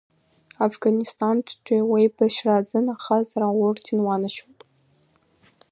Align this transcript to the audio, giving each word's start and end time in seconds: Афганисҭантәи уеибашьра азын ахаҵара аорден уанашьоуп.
Афганисҭантәи 0.63 1.87
уеибашьра 1.89 2.53
азын 2.59 2.85
ахаҵара 2.95 3.47
аорден 3.49 3.99
уанашьоуп. 4.05 4.59